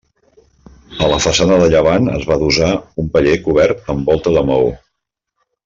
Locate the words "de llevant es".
1.63-2.25